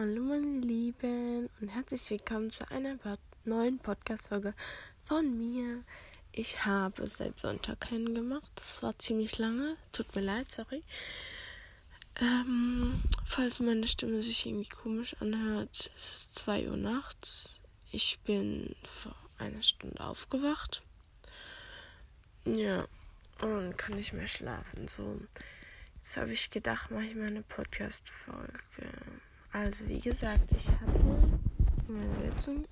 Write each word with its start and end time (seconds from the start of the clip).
Hallo 0.00 0.22
meine 0.22 0.60
Lieben 0.60 1.50
und 1.60 1.68
herzlich 1.68 2.08
willkommen 2.08 2.50
zu 2.50 2.66
einer 2.70 2.96
neuen 3.44 3.78
Podcast-Folge 3.78 4.54
von 5.04 5.36
mir. 5.36 5.84
Ich 6.32 6.64
habe 6.64 7.06
seit 7.06 7.38
Sonntag 7.38 7.82
keinen 7.82 8.14
gemacht. 8.14 8.50
Das 8.54 8.82
war 8.82 8.98
ziemlich 8.98 9.36
lange. 9.36 9.76
Tut 9.92 10.16
mir 10.16 10.22
leid, 10.22 10.50
sorry. 10.50 10.82
Ähm, 12.18 13.02
falls 13.26 13.60
meine 13.60 13.86
Stimme 13.86 14.22
sich 14.22 14.46
irgendwie 14.46 14.70
komisch 14.70 15.14
anhört, 15.20 15.90
es 15.94 16.12
ist 16.12 16.34
2 16.36 16.70
Uhr 16.70 16.78
nachts. 16.78 17.60
Ich 17.92 18.20
bin 18.20 18.74
vor 18.82 19.14
einer 19.36 19.62
Stunde 19.62 20.02
aufgewacht. 20.02 20.82
Ja, 22.46 22.86
und 23.42 23.76
kann 23.76 23.96
nicht 23.96 24.14
mehr 24.14 24.28
schlafen. 24.28 24.88
So, 24.88 25.20
jetzt 25.96 26.16
habe 26.16 26.32
ich 26.32 26.48
gedacht, 26.48 26.90
mache 26.90 27.04
ich 27.04 27.14
mal 27.14 27.26
eine 27.26 27.42
Podcast-Folge. 27.42 28.88
Also, 29.52 29.86
wie 29.88 29.98
gesagt, 29.98 30.48
ich 30.52 30.68
hatte 30.68 30.98
in 31.88 31.94
meiner 31.94 32.20
letzten 32.20 32.64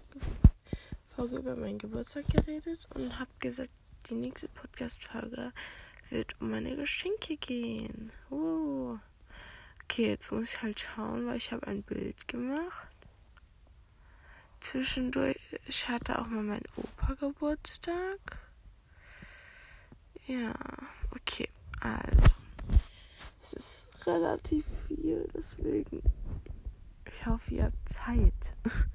Folge 1.15 1.39
über 1.39 1.57
meinen 1.57 1.79
Geburtstag 1.79 2.27
geredet 2.29 2.87
und 2.95 3.19
habe 3.19 3.31
gesagt, 3.41 3.73
die 4.09 4.15
nächste 4.15 4.49
Podcast-Folge 4.49 5.53
wird 6.11 6.41
um 6.41 6.51
meine 6.51 6.77
Geschenke 6.77 7.37
gehen. 7.37 8.13
Uh. 8.31 8.97
Okay, 9.85 10.11
jetzt 10.11 10.31
muss 10.31 10.53
ich 10.53 10.63
halt 10.63 10.79
schauen, 10.79 11.27
weil 11.27 11.39
ich 11.39 11.51
habe 11.51 11.67
ein 11.67 11.83
Bild 11.83 12.29
gemacht. 12.29 12.89
Zwischendurch, 14.61 15.39
ich 15.67 15.89
hatte 15.89 16.19
auch 16.19 16.27
mal 16.29 16.43
meinen 16.43 16.65
Opa 16.77 17.15
Geburtstag. 17.15 18.21
Ja, 20.27 20.55
okay, 21.11 21.49
also. 21.81 22.35
Es 23.43 23.53
ist 23.55 24.07
relativ 24.07 24.65
viel, 24.87 25.27
deswegen. 25.35 26.03
Hoffe, 27.29 27.55
ihr 27.55 27.65
habt 27.65 27.89
Zeit. 27.89 28.33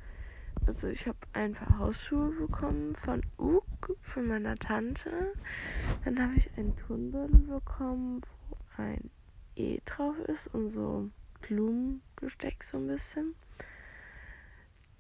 Also 0.66 0.88
ich 0.88 1.08
habe 1.08 1.18
ein 1.34 1.54
paar 1.54 1.78
Hausschuhe 1.78 2.30
bekommen 2.30 2.96
von 2.96 3.22
Uk, 3.38 3.98
von 4.02 4.28
meiner 4.28 4.56
Tante. 4.56 5.34
Dann 6.06 6.22
habe 6.22 6.38
ich 6.38 6.50
ein 6.56 6.74
Turnbeutel 6.78 7.40
bekommen, 7.40 8.22
wo 8.50 8.82
ein 8.82 9.10
E 9.58 9.82
drauf 9.84 10.18
ist 10.20 10.48
und 10.48 10.70
so 10.70 11.10
Blumengesteck 11.42 12.64
so 12.64 12.78
ein 12.78 12.88
bisschen. 12.88 13.36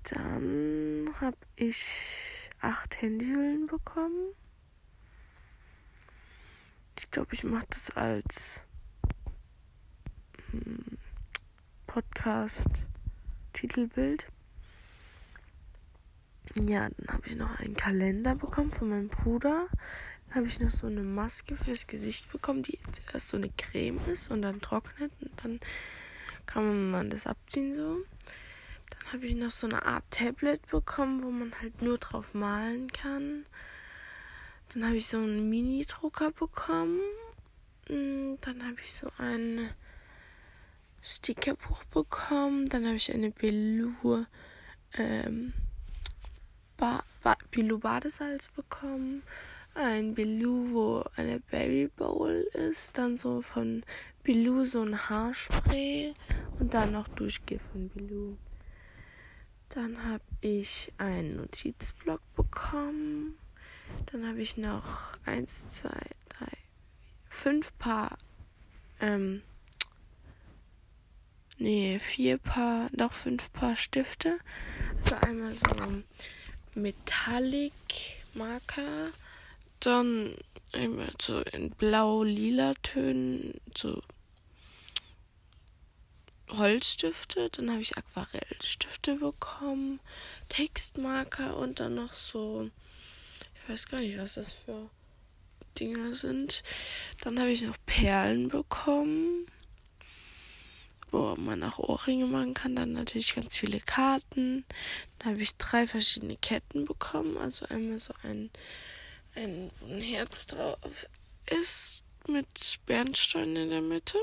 Dann 0.04 1.10
habe 1.22 1.38
ich 1.56 2.52
acht 2.60 3.02
Handyhüllen 3.02 3.68
bekommen. 3.68 4.34
Ich 7.00 7.10
glaube, 7.10 7.34
ich 7.34 7.46
mache 7.46 7.68
das 7.70 7.90
als 7.92 8.64
hm, 10.52 10.98
Podcast-Titelbild. 13.54 14.28
Ja, 16.60 16.90
dann 16.90 17.08
habe 17.16 17.28
ich 17.28 17.36
noch 17.36 17.60
einen 17.60 17.76
Kalender 17.76 18.36
bekommen 18.36 18.72
von 18.72 18.90
meinem 18.90 19.08
Bruder. 19.08 19.68
Dann 20.28 20.36
habe 20.36 20.48
ich 20.48 20.60
noch 20.60 20.72
so 20.72 20.88
eine 20.88 21.02
Maske 21.02 21.56
fürs 21.56 21.88
Gesicht 21.88 22.32
bekommen, 22.32 22.64
die 22.64 22.78
erst 23.14 23.30
so 23.30 23.38
eine 23.38 23.50
Creme 23.50 24.00
ist 24.12 24.30
und 24.30 24.42
dann 24.42 24.62
trocknet 24.62 25.12
und 25.22 25.32
dann 25.44 25.60
kann 26.46 26.92
man 26.92 27.10
das 27.10 27.28
abziehen 27.28 27.74
so. 27.74 28.00
Dann 28.90 29.14
habe 29.14 29.26
ich 29.26 29.36
noch 29.36 29.52
so 29.52 29.68
eine 29.68 29.86
Art 29.86 30.04
Tablet 30.12 30.68
bekommen, 30.68 31.24
wo 31.24 31.32
man 31.32 31.54
halt 31.62 31.82
nur 31.82 31.98
drauf 31.98 32.34
malen 32.34 32.92
kann. 32.92 33.46
Dann 34.74 34.86
habe 34.86 34.98
ich 34.98 35.08
so 35.08 35.18
einen 35.18 35.50
Mini-Drucker 35.50 36.32
bekommen. 36.32 37.00
Mm, 37.90 38.36
dann 38.42 38.64
habe 38.66 38.80
ich 38.80 38.92
so 38.92 39.08
ein 39.18 39.70
Stickerbuch 41.04 41.84
bekommen. 41.86 42.70
Dann 42.70 42.86
habe 42.86 42.96
ich 42.96 43.14
eine 43.14 43.30
Belur 43.32 44.26
ähm, 44.98 45.54
ba 46.78 47.04
ba 47.22 47.36
Bilou 47.52 47.80
Badesalz 47.80 48.48
bekommen. 48.48 49.24
Ein 49.76 50.14
Bilou, 50.14 50.72
wo 50.72 51.06
eine 51.16 51.40
Berry 51.40 51.90
Bowl 51.96 52.48
ist. 52.54 52.98
Dann 52.98 53.18
so 53.18 53.42
von 53.42 53.84
Bilou 54.24 54.66
so 54.66 54.82
ein 54.82 55.10
Haarspray. 55.10 56.14
Und 56.60 56.74
dann 56.74 56.92
noch 56.92 57.08
Duschgift 57.08 57.66
von 57.72 57.90
Bilou. 57.90 58.38
Dann 59.70 60.04
habe 60.06 60.24
ich 60.42 60.94
einen 60.98 61.38
Notizblock 61.38 62.22
bekommen. 62.36 63.38
Dann 64.12 64.28
habe 64.28 64.42
ich 64.42 64.58
noch 64.58 65.18
eins, 65.26 65.68
zwei, 65.70 66.02
drei, 66.30 66.52
fünf 67.28 67.76
Paar, 67.78 68.18
ähm, 69.00 69.42
nee, 71.58 72.00
vier 72.00 72.38
Paar, 72.38 72.90
noch 72.96 73.14
fünf 73.14 73.52
Paar 73.54 73.76
Stifte. 73.76 74.40
Also 75.04 75.16
einmal 75.16 75.56
so 75.56 76.04
Metallic 76.76 78.24
Marker, 78.34 79.12
dann 79.80 80.36
so 81.22 81.40
in 81.42 81.70
blau-lila 81.72 82.74
Tönen, 82.82 83.62
so 83.76 84.02
Holzstifte, 86.52 87.50
dann 87.52 87.72
habe 87.72 87.82
ich 87.82 87.98
Aquarellstifte 87.98 89.16
bekommen, 89.16 90.00
Textmarker 90.50 91.58
und 91.58 91.80
dann 91.80 91.96
noch 91.96 92.14
so, 92.14 92.70
ich 93.56 93.70
weiß 93.70 93.88
gar 93.88 94.00
nicht, 94.00 94.18
was 94.18 94.36
das 94.36 94.54
für 94.54 94.90
Dinger 95.80 96.14
sind. 96.14 96.64
Dann 97.22 97.40
habe 97.40 97.52
ich 97.52 97.64
noch 97.64 97.78
Perlen 97.86 98.50
bekommen, 98.50 99.48
wo 101.14 101.36
man 101.36 101.64
auch 101.64 101.80
Ohrringe 101.80 102.26
machen 102.26 102.54
kann. 102.54 102.76
Dann 102.76 102.94
natürlich 102.94 103.36
ganz 103.36 103.56
viele 103.56 103.80
Karten. 103.80 104.66
Dann 105.20 105.34
habe 105.34 105.42
ich 105.42 105.56
drei 105.56 105.88
verschiedene 105.88 106.36
Ketten 106.38 106.86
bekommen. 106.86 107.38
Also 107.38 107.66
einmal 107.68 108.00
so 108.00 108.14
ein, 108.24 108.50
ein, 109.36 109.72
wo 109.80 109.94
ein 109.94 110.02
Herz 110.02 110.48
drauf 110.48 110.78
ist 111.50 112.04
mit 112.28 112.80
Bernstein 112.86 113.56
in 113.56 113.70
der 113.70 113.82
Mitte. 113.82 114.18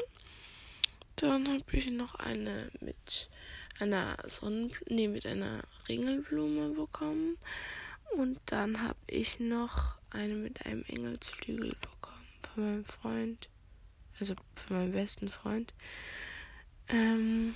Dann 1.17 1.49
habe 1.49 1.65
ich 1.73 1.91
noch 1.91 2.17
eine 2.17 2.71
mit 2.81 3.28
einer 3.78 4.17
Sonnen 4.27 4.72
nee, 4.89 5.09
mit 5.09 5.27
einer 5.27 5.62
Ringelblume 5.89 6.71
bekommen. 6.71 7.39
Und 8.17 8.39
dann 8.47 8.83
habe 8.83 8.99
ich 9.07 9.39
noch 9.39 9.97
eine 10.11 10.34
mit 10.34 10.67
einem 10.67 10.84
Engelsflügel 10.89 11.77
bekommen 11.81 12.27
von 12.41 12.65
meinem 12.65 12.84
Freund. 12.84 13.49
Also 14.19 14.34
von 14.55 14.77
meinem 14.77 14.93
besten 14.93 15.28
Freund. 15.28 15.72
Ähm 16.93 17.55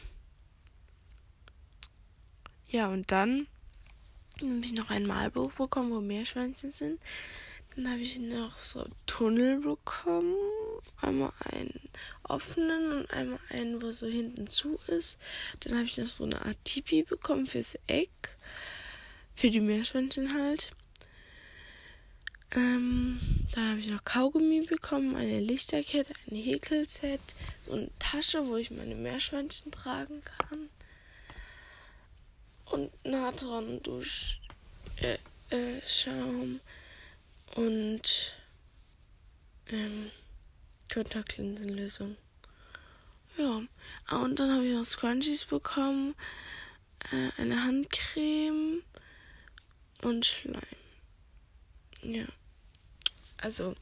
ja, 2.69 2.89
und 2.89 3.11
dann 3.11 3.47
habe 4.41 4.61
ich 4.63 4.73
noch 4.73 4.91
ein 4.91 5.07
Malbuch 5.07 5.53
bekommen, 5.53 5.93
wo 5.93 6.01
Meerschweinchen 6.01 6.71
sind. 6.71 6.99
Dann 7.77 7.91
habe 7.91 8.01
ich 8.01 8.19
noch 8.19 8.59
so 8.59 8.87
Tunnel 9.07 9.61
bekommen. 9.61 10.37
Einmal 11.01 11.33
einen 11.53 11.73
offenen 12.23 12.93
und 12.93 13.11
einmal 13.13 13.41
einen, 13.51 13.83
wo 13.83 13.91
so 13.91 14.07
hinten 14.07 14.47
zu 14.47 14.79
ist. 14.87 15.19
Dann 15.61 15.75
habe 15.75 15.85
ich 15.85 15.99
noch 15.99 16.07
so 16.07 16.25
eine 16.25 16.45
Art 16.45 16.57
Tipi 16.65 17.03
bekommen 17.03 17.47
fürs 17.47 17.79
Eck. 17.87 18.37
Für 19.35 19.51
die 19.51 19.61
Meerschweinchen 19.61 20.35
halt. 20.35 20.71
Ähm, 22.55 23.21
dann 23.53 23.71
habe 23.71 23.81
ich 23.81 23.89
noch 23.89 24.05
Kaugummi 24.05 24.61
bekommen, 24.63 25.17
eine 25.17 25.41
Lichterkette, 25.41 26.13
ein 26.31 26.37
Häkelset, 26.37 27.21
so 27.61 27.73
eine 27.73 27.91
Tasche, 27.99 28.47
wo 28.47 28.57
ich 28.57 28.71
meine 28.71 28.95
Meerschweinchen 28.95 29.73
tragen 29.73 30.23
kann. 30.25 30.69
Und 32.67 32.91
Natron 33.05 33.83
Dusch 33.83 34.41
äh, 35.01 35.19
äh, 35.51 35.81
Schaum 35.85 36.61
und 37.57 38.35
ähm, 39.69 40.11
Kontaktlinsenlösung. 40.93 42.17
Ja. 43.37 43.63
Ah, 44.07 44.19
und 44.19 44.39
dann 44.39 44.53
habe 44.53 44.67
ich 44.67 44.75
noch 44.75 44.85
Scrunchies 44.85 45.45
bekommen, 45.45 46.15
äh, 47.11 47.41
eine 47.41 47.65
Handcreme 47.65 48.83
und 50.03 50.25
Schleim. 50.25 50.63
Ja. 52.03 52.27
Also, 53.45 53.75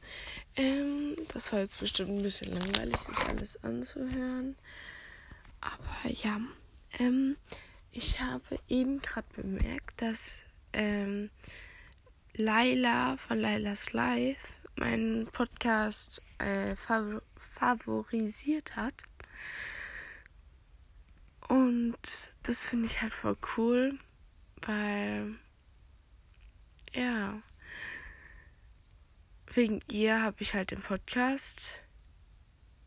ähm, 0.57 1.15
das 1.29 1.53
war 1.53 1.61
jetzt 1.61 1.79
bestimmt 1.79 2.09
ein 2.09 2.21
bisschen 2.21 2.51
langweilig, 2.51 2.97
sich 2.97 3.17
alles 3.19 3.63
anzuhören. 3.63 4.57
Aber 5.61 6.11
ja, 6.11 6.41
ähm, 6.99 7.37
ich 7.89 8.19
habe 8.19 8.59
eben 8.67 9.01
gerade 9.01 9.27
bemerkt, 9.33 10.01
dass 10.01 10.39
ähm, 10.73 11.29
Laila 12.33 13.15
von 13.15 13.39
Lailas 13.39 13.93
Live 13.93 14.59
meinen 14.75 15.27
Podcast 15.27 16.21
äh, 16.39 16.75
favor 16.75 17.21
favorisiert 17.37 18.75
hat. 18.75 18.95
Und 21.47 21.97
das 22.43 22.65
finde 22.65 22.87
ich 22.87 23.01
halt 23.01 23.13
voll 23.13 23.37
cool, 23.55 23.97
weil 24.61 25.35
ja, 26.91 27.41
wegen 29.55 29.81
ihr 29.89 30.21
habe 30.21 30.37
ich 30.39 30.53
halt 30.53 30.71
den 30.71 30.81
Podcast 30.81 31.79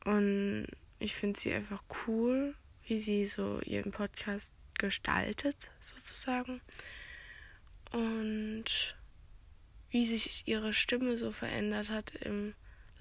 und 0.05 0.67
ich 0.99 1.15
finde 1.15 1.39
sie 1.39 1.53
einfach 1.53 1.83
cool, 2.07 2.55
wie 2.87 2.99
sie 2.99 3.27
so 3.27 3.61
ihren 3.61 3.93
Podcast 3.93 4.53
gestaltet, 4.79 5.71
sozusagen. 5.81 6.61
Und 7.93 8.97
wie 9.91 10.07
sich 10.07 10.43
ihre 10.47 10.73
Stimme 10.73 11.17
so 11.19 11.33
verändert 11.33 11.91
hat 11.91 12.15
im 12.17 12.55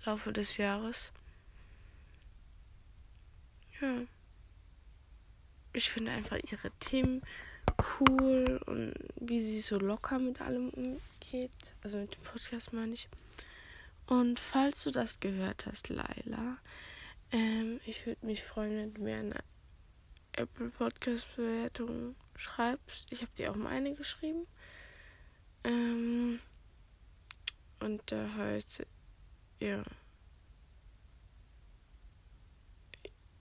Laufe 0.06 0.32
des 0.32 0.58
Jahres. 0.58 1.12
Ja. 3.82 4.02
Ich 5.74 5.90
finde 5.90 6.12
einfach 6.12 6.38
ihre 6.50 6.72
Themen 6.80 7.22
cool 8.00 8.62
und 8.66 8.94
wie 9.20 9.42
sie 9.42 9.60
so 9.60 9.78
locker 9.78 10.20
mit 10.20 10.40
allem 10.42 10.70
umgeht. 10.70 11.74
Also 11.84 11.98
mit 11.98 12.16
dem 12.16 12.24
Podcast 12.24 12.72
meine 12.72 12.94
ich. 12.94 13.10
Und 14.08 14.40
falls 14.40 14.84
du 14.84 14.92
das 14.92 15.20
gehört 15.20 15.66
hast, 15.66 15.90
Laila, 15.90 16.58
ähm, 17.32 17.80
ich 17.86 18.06
würde 18.06 18.26
mich 18.26 18.44
freuen, 18.44 18.78
wenn 18.78 18.94
du 18.94 19.02
mir 19.02 19.18
eine 19.18 19.44
Apple 20.34 20.70
Podcast 20.70 21.28
Bewertung 21.36 22.16
schreibst. 22.36 23.08
Ich 23.10 23.22
habe 23.22 23.32
dir 23.38 23.52
auch 23.52 23.56
meine 23.56 23.94
geschrieben. 23.96 24.46
Ähm, 25.64 26.40
und 27.80 28.02
da 28.12 28.34
heißt 28.36 28.86
ja. 29.60 29.84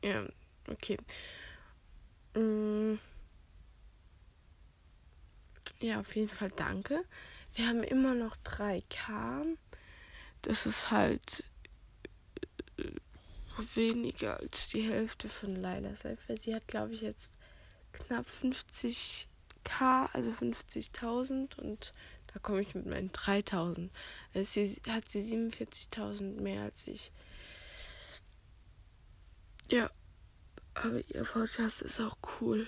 Ja, 0.03 0.27
okay. 0.69 0.97
Mm. 2.35 2.99
Ja, 5.81 6.01
auf 6.01 6.15
jeden 6.15 6.29
Fall 6.29 6.51
danke. 6.51 7.05
Wir 7.55 7.69
haben 7.69 7.83
immer 7.83 8.15
noch 8.15 8.37
3K. 8.37 9.57
Das 10.45 10.67
ist 10.67 10.91
halt 10.91 11.43
äh, 12.77 12.85
weniger 13.75 14.39
als 14.39 14.69
die 14.69 14.83
Hälfte 14.83 15.29
von 15.29 15.57
Lailas 15.57 16.05
Life. 16.05 16.37
Sie 16.37 16.55
hat, 16.55 16.69
glaube 16.69 16.93
ich, 16.93 17.01
jetzt 17.01 17.33
knapp 17.93 18.27
50k, 18.27 19.27
also 20.13 20.31
50.000 20.31 21.59
und 21.59 21.95
da 22.27 22.41
komme 22.41 22.61
ich 22.61 22.75
mit 22.75 22.85
meinen 22.85 23.11
3000. 23.13 23.91
Also 24.35 24.65
sie, 24.65 24.83
hat 24.87 25.09
sie 25.09 25.21
47.000 25.21 26.41
mehr 26.43 26.63
als 26.63 26.87
ich. 26.87 27.11
Ja, 29.71 29.91
aber 30.75 31.01
ihr 31.09 31.25
Podcast 31.25 31.81
ist 31.81 32.01
auch 32.01 32.19
cool. 32.41 32.67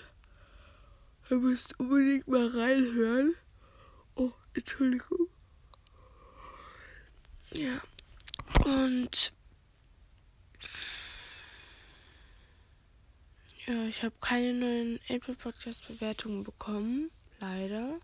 Ihr 1.29 1.37
müsst 1.37 1.79
unbedingt 1.79 2.27
mal 2.27 2.47
reinhören. 2.47 3.35
Oh, 4.15 4.31
Entschuldigung. 4.55 5.26
Ja. 7.51 7.81
Und 8.65 9.33
ja, 13.65 13.83
ich 13.85 14.03
habe 14.03 14.15
keine 14.21 14.53
neuen 14.53 14.99
Apple 15.07 15.35
Podcast 15.35 15.87
Bewertungen 15.87 16.43
bekommen, 16.43 17.11
leider. 17.39 17.99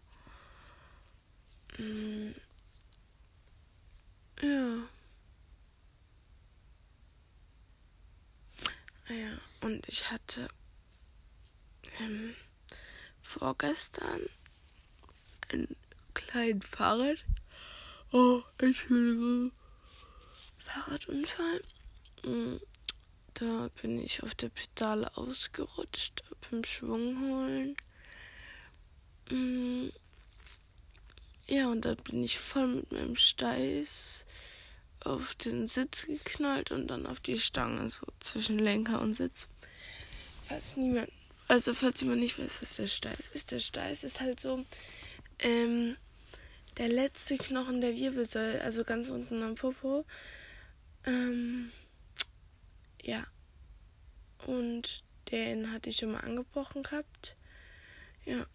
Mm. 1.78 2.32
Ja. 4.42 4.90
Ah 9.10 9.14
ja, 9.14 9.38
und 9.62 9.88
ich 9.88 10.10
hatte 10.10 10.48
ähm, 12.00 12.36
vorgestern 13.22 14.22
einen 15.50 15.76
kleinen 16.14 16.62
Fahrrad. 16.62 17.18
Oh, 18.16 18.44
Entschuldigung. 18.60 19.52
Fahrradunfall. 20.60 21.64
Mm, 22.24 22.58
da 23.34 23.70
bin 23.82 24.00
ich 24.00 24.22
auf 24.22 24.36
der 24.36 24.50
Pedale 24.50 25.18
ausgerutscht, 25.18 26.22
beim 26.40 26.64
Schwung 26.64 27.20
holen. 27.20 27.76
Mm, 29.32 29.90
ja, 31.48 31.72
und 31.72 31.86
da 31.86 31.96
bin 31.96 32.24
ich 32.24 32.38
voll 32.38 32.68
mit 32.68 32.92
meinem 32.92 33.16
Steiß 33.16 34.28
auf 35.00 35.34
den 35.34 35.68
Sitz 35.68 36.06
geknallt 36.06 36.70
und 36.70 36.86
dann 36.90 37.08
auf 37.08 37.20
die 37.20 37.40
Stange, 37.40 37.90
so 37.90 38.06
zwischen 38.20 38.60
Lenker 38.60 39.02
und 39.02 39.16
Sitz. 39.16 39.48
Falls 40.48 40.78
niemand, 40.78 41.10
also 41.48 41.74
falls 41.74 42.00
jemand 42.02 42.20
nicht 42.20 42.38
weiß, 42.38 42.62
was 42.62 42.76
der 42.76 42.88
Steiß 42.88 43.30
ist, 43.30 43.50
der 43.50 43.60
Steiß 43.60 44.04
ist 44.04 44.22
halt 44.22 44.40
so, 44.40 44.64
ähm, 45.40 45.98
der 46.78 46.90
letzte 46.90 47.38
Knochen 47.38 47.82
der 47.82 47.96
Wirbelsäule, 47.96 48.62
also 48.62 48.84
ganz 48.84 49.10
unten 49.10 49.44
am 49.44 49.56
Popo. 49.56 50.06
Ähm, 51.06 51.72
ja. 53.02 53.24
Und 54.46 55.04
den 55.32 55.72
hatte 55.72 55.90
ich 55.90 55.98
schon 55.98 56.12
mal 56.12 56.22
angebrochen 56.22 56.84
gehabt. 56.84 57.36
Ja. 58.26 58.46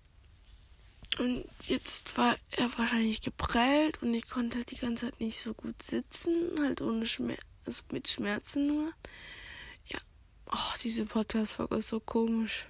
Und 1.19 1.45
jetzt 1.67 2.17
war 2.17 2.37
er 2.53 2.71
wahrscheinlich 2.79 3.23
geprellt 3.23 4.03
und 4.03 4.15
ich 4.15 4.29
konnte 4.29 4.59
halt 4.59 4.71
die 4.71 4.77
ganze 4.77 5.07
Zeit 5.07 5.21
nicht 5.21 5.39
so 5.39 5.55
gut 5.55 5.83
sitzen, 5.83 6.51
halt 6.61 6.81
ohne 6.81 7.07
Schmerz, 7.07 7.41
also 7.65 7.83
mit 7.91 8.09
Schmerzen 8.09 8.67
nur. 8.67 8.93
Ja. 9.87 9.99
Oh, 10.47 10.77
diese 10.83 11.07
Podcast-Folge 11.07 11.77
ist 11.77 11.89
so 11.89 11.99
komisch. 11.99 12.67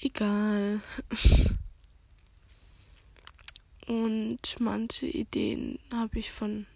Egal. 0.00 0.80
Und 3.86 4.60
manche 4.60 5.06
Ideen 5.06 5.78
habe 5.92 6.18
ich 6.18 6.30
von 6.30 6.66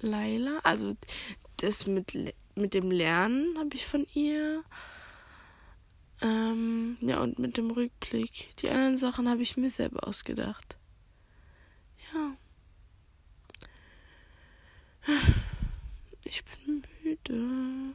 Laila. 0.00 0.60
Also 0.62 0.96
das 1.56 1.86
mit, 1.86 2.34
mit 2.54 2.74
dem 2.74 2.90
Lernen 2.90 3.58
habe 3.58 3.74
ich 3.74 3.86
von 3.86 4.06
ihr. 4.14 4.62
Ähm, 6.20 6.96
ja, 7.00 7.20
und 7.20 7.38
mit 7.38 7.56
dem 7.56 7.70
Rückblick. 7.70 8.56
Die 8.58 8.68
anderen 8.70 8.96
Sachen 8.96 9.28
habe 9.28 9.42
ich 9.42 9.56
mir 9.56 9.70
selber 9.70 10.06
ausgedacht. 10.06 10.76
Ja. 12.12 12.36
Ich 16.24 16.42
bin 16.44 16.82
müde. 17.02 17.94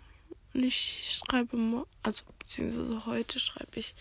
Und 0.53 0.63
ich 0.63 1.19
schreibe, 1.19 1.85
also 2.03 2.25
beziehungsweise 2.37 3.05
heute 3.05 3.39
schreibe 3.39 3.79
ich 3.79 3.95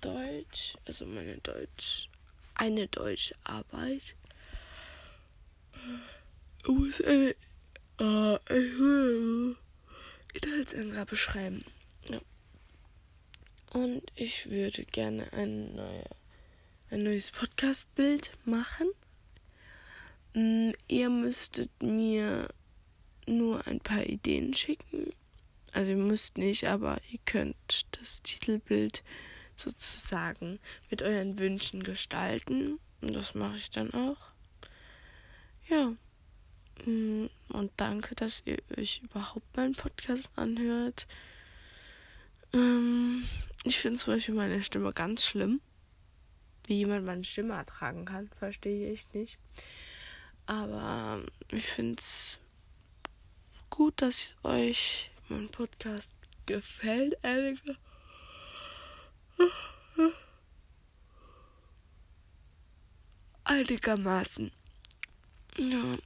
Deutsch, 0.00 0.76
also 0.84 1.06
meine 1.06 1.38
Deutsch, 1.38 2.08
eine 2.56 2.88
deutsche 2.88 3.34
Arbeit. 3.44 4.16
Ich 6.62 6.68
muss 6.68 7.00
eine 7.00 7.34
äh, 8.00 9.54
Inhaltsangabe 10.34 11.16
schreiben. 11.16 11.64
Und 13.72 14.02
ich 14.14 14.48
würde 14.50 14.84
gerne 14.86 15.30
ein, 15.32 15.74
neue, 15.74 16.04
ein 16.90 17.02
neues 17.02 17.30
Podcast-Bild 17.30 18.32
machen. 18.44 18.88
Mm, 20.34 20.70
ihr 20.88 21.10
müsstet 21.10 21.70
mir 21.82 22.48
nur 23.26 23.66
ein 23.66 23.80
paar 23.80 24.04
Ideen 24.04 24.54
schicken. 24.54 25.10
Also 25.72 25.90
ihr 25.90 25.98
müsst 25.98 26.38
nicht, 26.38 26.68
aber 26.68 26.98
ihr 27.10 27.18
könnt 27.26 27.86
das 28.00 28.22
Titelbild 28.22 29.02
sozusagen 29.56 30.58
mit 30.90 31.02
euren 31.02 31.38
Wünschen 31.38 31.82
gestalten. 31.82 32.78
Und 33.00 33.14
das 33.14 33.34
mache 33.34 33.56
ich 33.56 33.70
dann 33.70 33.92
auch. 33.92 34.16
Ja. 35.68 35.92
Mm, 36.84 37.26
und 37.48 37.72
danke, 37.76 38.14
dass 38.14 38.42
ihr 38.44 38.58
euch 38.76 39.02
überhaupt 39.02 39.56
meinen 39.56 39.74
Podcast 39.74 40.30
anhört. 40.36 41.06
Ähm, 42.52 43.24
ich 43.64 43.78
finde 43.78 43.98
zum 43.98 44.14
Beispiel 44.14 44.34
meine 44.34 44.62
Stimme 44.62 44.92
ganz 44.92 45.24
schlimm. 45.24 45.60
Wie 46.66 46.74
jemand 46.74 47.06
meine 47.06 47.24
Stimme 47.24 47.54
ertragen 47.54 48.04
kann, 48.04 48.28
verstehe 48.38 48.92
ich 48.92 49.12
nicht. 49.12 49.38
Aber 50.46 51.22
ich 51.52 51.64
finde 51.64 52.00
es 52.00 52.38
gut, 53.70 54.00
dass 54.02 54.34
euch 54.42 55.10
mein 55.28 55.48
Podcast 55.48 56.10
gefällt, 56.46 57.16
ehrlich. 57.22 57.60
Einigermaßen. 63.44 64.50
Ja. 65.56 65.96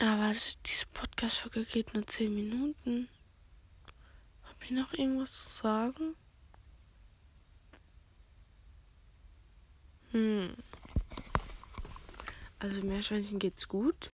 Aber 0.00 0.32
diese 0.32 0.86
Podcast-Folge 0.92 1.64
geht 1.64 1.94
nur 1.94 2.06
10 2.06 2.34
Minuten. 2.34 3.08
Hab 4.44 4.62
ich 4.62 4.70
noch 4.70 4.92
irgendwas 4.94 5.32
zu 5.32 5.50
sagen? 5.50 6.14
Hm. 10.12 10.56
Also 12.58 12.86
Meerschweinchen 12.86 13.38
geht's 13.38 13.68
gut. 13.68 14.10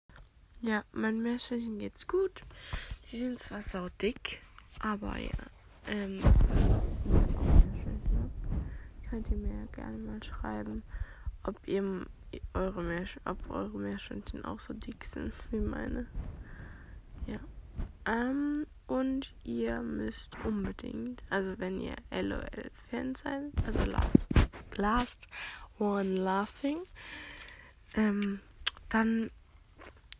Ja, 0.61 0.83
mein 0.91 1.21
Meerschweinchen 1.21 1.79
geht's 1.79 2.07
gut. 2.07 2.43
Die 3.11 3.17
sind 3.17 3.39
zwar 3.39 3.61
sau 3.61 3.89
dick, 4.01 4.41
aber 4.79 5.17
ja. 5.17 5.31
Ähm, 5.87 6.21
könnt 9.17 9.31
ihr 9.31 9.37
mir 9.37 9.67
gerne 9.71 9.97
mal 9.97 10.21
schreiben, 10.21 10.83
ob 11.43 11.55
ihr 11.67 12.05
eure 12.53 12.83
Meersch 12.83 13.19
ob 13.25 13.49
eure 13.49 13.75
Meerschweinchen 13.75 14.45
auch 14.45 14.59
so 14.59 14.73
dick 14.73 15.03
sind 15.05 15.33
wie 15.49 15.59
meine. 15.59 16.05
Ja. 17.25 17.39
Ähm, 18.05 18.67
Und 18.85 19.33
ihr 19.43 19.81
müsst 19.81 20.35
unbedingt, 20.45 21.23
also 21.31 21.57
wenn 21.57 21.81
ihr 21.81 21.95
LOL-Fans 22.11 23.21
seid, 23.21 23.51
also 23.65 23.83
Last, 23.85 24.27
Last 24.75 25.27
One 25.79 26.15
Laughing, 26.15 26.77
ähm, 27.95 28.39
dann 28.89 29.31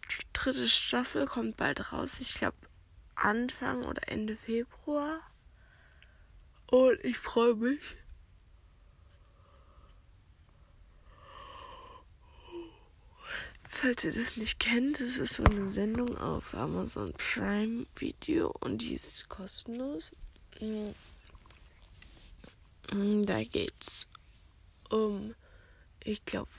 die 0.09 0.25
dritte 0.33 0.67
Staffel 0.67 1.25
kommt 1.25 1.55
bald 1.55 1.93
raus. 1.93 2.19
Ich 2.19 2.33
glaube 2.33 2.57
Anfang 3.13 3.83
oder 3.83 4.09
Ende 4.09 4.37
Februar. 4.37 5.19
Und 6.71 6.97
ich 7.03 7.19
freue 7.19 7.53
mich. 7.53 7.79
Falls 13.79 14.03
ihr 14.05 14.11
das 14.11 14.37
nicht 14.37 14.59
kennt, 14.59 14.99
das 14.99 15.19
ist 15.19 15.35
so 15.35 15.43
eine 15.43 15.67
Sendung 15.67 16.17
auf 16.17 16.55
Amazon 16.55 17.13
Prime 17.13 17.85
Video 17.95 18.51
und 18.61 18.79
die 18.79 18.95
ist 18.95 19.29
kostenlos. 19.29 20.11
Mm. 20.59 20.87
Mm, 22.91 23.23
da 23.27 23.43
geht's 23.43 24.07
um, 24.89 25.35
ich 26.03 26.25
glaube, 26.25 26.49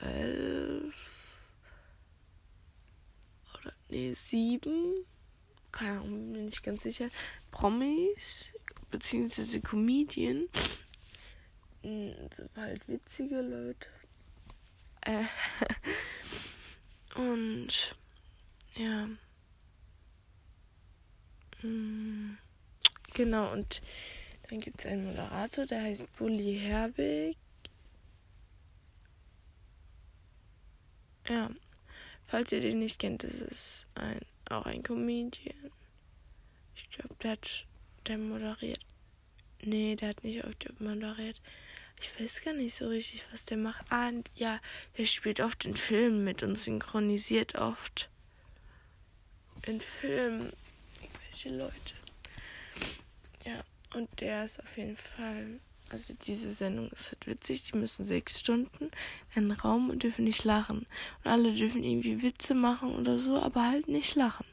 zwölf 0.00 1.38
oder 3.54 3.72
nee, 3.88 4.14
sieben, 4.14 5.04
keine 5.70 6.00
Ahnung, 6.00 6.32
bin 6.32 6.48
ich 6.48 6.60
ganz 6.64 6.82
sicher, 6.82 7.08
Promis 7.52 8.46
beziehungsweise 8.90 9.60
Comedian, 9.60 10.48
mm, 11.84 12.10
so 12.34 12.48
halt 12.56 12.88
witzige 12.88 13.42
Leute 13.42 13.88
äh, 15.08 15.24
und 17.18 17.96
ja. 18.74 19.08
Mm, 21.62 22.36
genau, 23.14 23.52
und 23.52 23.82
dann 24.48 24.60
gibt 24.60 24.80
es 24.80 24.86
einen 24.86 25.06
Moderator, 25.06 25.66
der 25.66 25.82
heißt 25.82 26.14
Bully 26.16 26.58
Herbig. 26.58 27.36
Ja, 31.28 31.50
falls 32.26 32.52
ihr 32.52 32.60
den 32.60 32.78
nicht 32.78 32.98
kennt, 32.98 33.22
das 33.22 33.40
ist 33.40 33.86
ein, 33.94 34.20
auch 34.50 34.66
ein 34.66 34.82
Comedian. 34.82 35.72
Ich 36.74 36.90
glaube, 36.90 37.14
der 37.22 37.32
hat, 37.32 37.66
der 38.06 38.18
moderiert. 38.18 38.80
Nee, 39.62 39.96
der 39.96 40.10
hat 40.10 40.22
nicht 40.22 40.44
oft 40.44 40.80
moderiert. 40.80 41.40
Ich 42.00 42.20
weiß 42.20 42.42
gar 42.42 42.54
nicht 42.54 42.74
so 42.74 42.88
richtig, 42.88 43.24
was 43.32 43.44
der 43.44 43.56
macht. 43.56 43.90
Ah, 43.90 44.10
ja, 44.34 44.60
der 44.96 45.04
spielt 45.04 45.40
oft 45.40 45.64
in 45.64 45.76
Filmen 45.76 46.24
mit 46.24 46.42
und 46.42 46.58
synchronisiert 46.58 47.56
oft. 47.56 48.08
In 49.66 49.80
Filmen. 49.80 50.52
Welche 51.24 51.50
Leute. 51.56 51.94
Ja, 53.44 53.60
und 53.94 54.08
der 54.20 54.44
ist 54.44 54.60
auf 54.60 54.76
jeden 54.76 54.96
Fall. 54.96 55.60
Also 55.90 56.14
diese 56.14 56.52
Sendung 56.52 56.90
ist 56.90 57.12
halt 57.12 57.26
witzig. 57.26 57.64
Die 57.64 57.78
müssen 57.78 58.04
sechs 58.04 58.38
Stunden 58.38 58.90
in 59.34 59.48
den 59.48 59.52
Raum 59.52 59.90
und 59.90 60.02
dürfen 60.02 60.24
nicht 60.24 60.44
lachen. 60.44 60.86
Und 61.24 61.30
alle 61.30 61.52
dürfen 61.52 61.82
irgendwie 61.82 62.22
Witze 62.22 62.54
machen 62.54 62.94
oder 62.94 63.18
so, 63.18 63.36
aber 63.36 63.66
halt 63.66 63.88
nicht 63.88 64.14
lachen. 64.14 64.46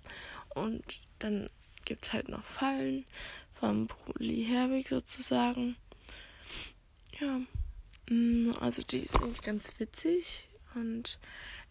Und 0.50 0.84
dann 1.20 1.48
gibt 1.84 2.06
es 2.06 2.14
halt 2.14 2.30
noch 2.30 2.44
Fallen 2.44 3.06
vom 3.54 3.88
Bruli 3.88 4.46
Herwig 4.46 4.88
sozusagen. 4.90 5.76
Ja, 7.20 7.42
mm, 8.10 8.52
also 8.60 8.82
die 8.82 9.00
ist 9.00 9.16
eigentlich 9.18 9.42
ganz 9.42 9.80
witzig 9.80 10.50
und 10.74 11.18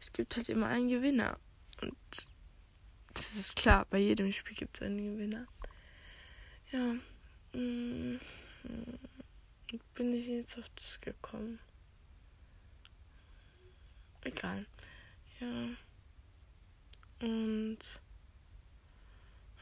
es 0.01 0.13
gibt 0.13 0.37
halt 0.37 0.49
immer 0.49 0.69
einen 0.69 0.89
Gewinner. 0.89 1.39
Und 1.83 1.95
das 3.13 3.37
ist 3.37 3.57
klar, 3.57 3.87
bei 3.91 3.99
jedem 3.99 4.33
Spiel 4.33 4.57
gibt 4.57 4.77
es 4.77 4.83
einen 4.83 5.11
Gewinner. 5.11 5.47
Ja, 6.73 6.95
mm, 7.59 8.21
bin 9.95 10.15
ich 10.15 10.27
jetzt 10.27 10.59
auf 10.59 10.69
das 10.77 11.01
gekommen? 11.01 11.59
Egal. 14.23 14.67
Ja. 15.41 15.69
Und 17.21 17.79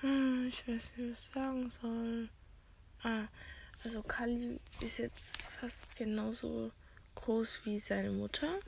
hm, 0.00 0.46
ich 0.48 0.66
weiß 0.66 0.96
nicht, 0.96 1.10
was 1.10 1.26
ich 1.26 1.32
sagen 1.32 1.70
soll. 1.70 2.28
Ah, 3.02 3.28
also 3.84 4.02
Kali 4.02 4.60
ist 4.80 4.98
jetzt 4.98 5.48
fast 5.48 5.96
genauso 5.96 6.70
groß 7.16 7.62
wie 7.64 7.78
seine 7.78 8.10
Mutter. 8.10 8.60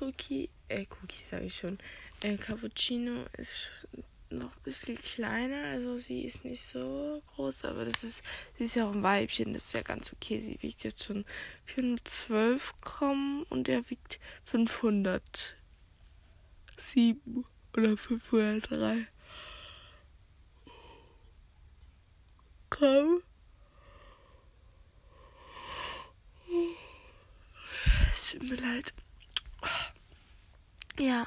Cookie, 0.00 0.50
äh, 0.68 0.86
Cookie 0.90 1.22
sage 1.22 1.46
ich 1.46 1.56
schon. 1.56 1.78
Äh, 2.22 2.36
Cappuccino 2.36 3.26
ist 3.36 3.88
noch 4.30 4.56
ein 4.56 4.62
bisschen 4.64 4.96
kleiner, 4.96 5.68
also 5.68 5.98
sie 5.98 6.22
ist 6.22 6.44
nicht 6.44 6.62
so 6.62 7.22
groß, 7.34 7.66
aber 7.66 7.84
das 7.84 8.02
ist, 8.02 8.22
sie 8.56 8.64
ist 8.64 8.74
ja 8.74 8.88
auch 8.88 8.94
ein 8.94 9.02
Weibchen, 9.02 9.52
das 9.52 9.66
ist 9.66 9.74
ja 9.74 9.82
ganz 9.82 10.12
okay. 10.12 10.40
Sie 10.40 10.60
wiegt 10.62 10.82
jetzt 10.82 11.04
schon 11.04 11.24
412 11.66 12.72
Gramm 12.80 13.46
und 13.50 13.68
er 13.68 13.88
wiegt 13.90 14.18
507 14.44 17.44
oder 17.76 17.96
503 17.96 19.06
Gramm. 22.70 23.22
Tut 28.38 28.50
mir 28.50 28.56
leid. 28.56 28.94
Ja, 30.98 31.26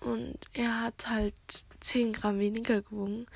und 0.00 0.38
er 0.52 0.80
hat 0.80 1.08
halt 1.08 1.34
10 1.80 2.12
Gramm 2.12 2.38
weniger 2.38 2.82
gewogen. 2.82 3.26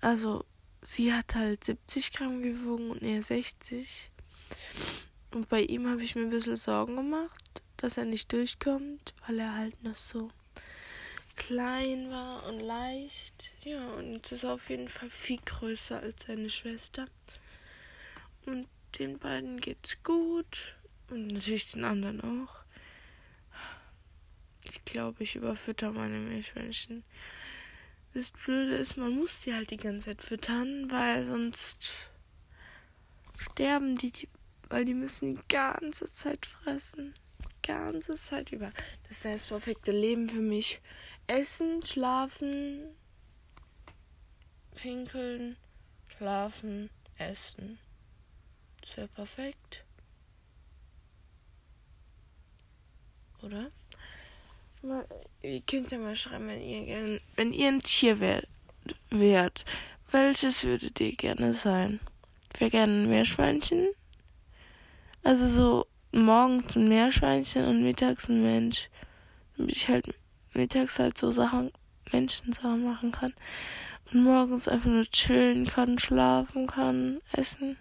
Also 0.00 0.44
sie 0.82 1.12
hat 1.12 1.34
halt 1.34 1.64
70 1.64 2.12
Gramm 2.12 2.42
gewogen 2.42 2.90
und 2.90 3.02
er 3.02 3.22
60. 3.22 4.10
Und 5.32 5.48
bei 5.48 5.62
ihm 5.62 5.88
habe 5.88 6.02
ich 6.02 6.14
mir 6.14 6.22
ein 6.22 6.30
bisschen 6.30 6.56
Sorgen 6.56 6.96
gemacht, 6.96 7.62
dass 7.76 7.96
er 7.96 8.04
nicht 8.04 8.32
durchkommt, 8.32 9.14
weil 9.26 9.38
er 9.38 9.54
halt 9.54 9.82
noch 9.82 9.94
so 9.94 10.30
klein 11.36 12.10
war 12.10 12.46
und 12.46 12.60
leicht. 12.60 13.52
Ja, 13.62 13.90
und 13.94 14.30
ist 14.32 14.44
auf 14.44 14.68
jeden 14.70 14.88
Fall 14.88 15.10
viel 15.10 15.40
größer 15.44 16.00
als 16.00 16.24
seine 16.24 16.50
Schwester. 16.50 17.06
Und 18.46 18.68
den 18.98 19.18
beiden 19.18 19.60
geht's 19.60 20.02
gut. 20.02 20.76
Und 21.10 21.26
natürlich 21.26 21.72
den 21.72 21.84
anderen 21.84 22.20
auch. 22.20 22.60
Ich 24.62 24.84
glaube, 24.84 25.22
ich 25.22 25.36
überfütter 25.36 25.90
meine 25.90 26.18
Meerschweinchen. 26.18 27.02
Das 28.14 28.30
Blöde 28.30 28.76
ist, 28.76 28.96
man 28.96 29.14
muss 29.14 29.40
die 29.40 29.54
halt 29.54 29.70
die 29.70 29.76
ganze 29.76 30.06
Zeit 30.06 30.22
füttern, 30.22 30.90
weil 30.90 31.26
sonst 31.26 32.10
sterben 33.38 33.96
die, 33.96 34.28
weil 34.68 34.84
die 34.84 34.94
müssen 34.94 35.34
die 35.34 35.42
ganze 35.48 36.12
Zeit 36.12 36.46
fressen. 36.46 37.14
Ganze 37.62 38.14
Zeit 38.14 38.52
über. 38.52 38.72
Das 39.08 39.22
wäre 39.24 39.34
das 39.34 39.48
perfekte 39.48 39.92
Leben 39.92 40.28
für 40.28 40.40
mich. 40.40 40.80
Essen, 41.26 41.84
schlafen, 41.84 42.94
pinkeln, 44.74 45.56
schlafen, 46.16 46.90
essen. 47.18 47.78
Das 48.80 48.96
wäre 48.96 49.08
perfekt. 49.08 49.84
Oder? 53.42 53.70
Mal, 54.82 55.06
ihr 55.42 55.60
könnt 55.60 55.90
ja 55.90 55.98
mal 55.98 56.16
schreiben, 56.16 56.48
wenn 56.48 56.62
ihr 56.62 56.84
gern, 56.84 57.20
wenn 57.36 57.52
ihr 57.52 57.68
ein 57.68 57.80
Tier 57.80 58.18
wärt, 58.18 58.46
wärt, 59.10 59.64
welches 60.10 60.64
würdet 60.64 60.98
ihr 61.00 61.14
gerne 61.14 61.52
sein? 61.52 62.00
Ich 62.54 62.60
wäre 62.60 62.70
gerne 62.70 62.92
ein 62.92 63.10
Meerschweinchen. 63.10 63.88
Also 65.22 65.46
so 65.46 65.86
morgens 66.12 66.76
ein 66.76 66.88
Meerschweinchen 66.88 67.64
und 67.66 67.82
mittags 67.82 68.28
ein 68.28 68.42
Mensch. 68.42 68.88
Damit 69.56 69.76
ich 69.76 69.88
halt 69.88 70.14
mittags 70.54 70.98
halt 70.98 71.18
so 71.18 71.30
Sachen, 71.30 71.70
Menschensachen 72.10 72.84
machen 72.84 73.12
kann. 73.12 73.34
Und 74.12 74.24
morgens 74.24 74.66
einfach 74.66 74.90
nur 74.90 75.04
chillen 75.04 75.66
kann, 75.66 75.98
schlafen 75.98 76.66
kann, 76.66 77.20
essen. 77.32 77.76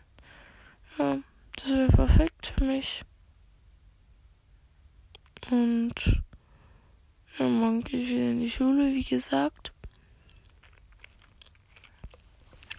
Ja, 0.98 1.18
das 1.56 1.74
wäre 1.74 1.88
perfekt 1.88 2.54
für 2.56 2.64
mich. 2.64 3.04
Und 5.50 6.22
ja, 7.38 7.48
morgen 7.48 7.84
gehe 7.84 8.02
ich 8.02 8.10
wieder 8.10 8.32
in 8.32 8.42
die 8.42 8.50
Schule, 8.50 8.94
wie 8.94 9.04
gesagt. 9.04 9.72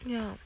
Ja. 0.07 0.37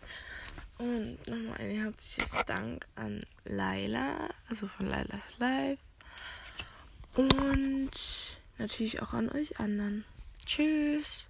Und 0.78 1.26
nochmal 1.28 1.58
ein 1.58 1.70
herzliches 1.70 2.44
Dank 2.46 2.86
an 2.96 3.20
Laila, 3.44 4.28
also 4.48 4.66
von 4.66 4.86
Lailas 4.86 5.22
Live. 5.38 5.78
Und 7.14 7.90
natürlich 8.58 9.00
auch 9.02 9.12
an 9.12 9.30
euch 9.30 9.60
anderen. 9.60 10.04
Tschüss. 10.46 11.28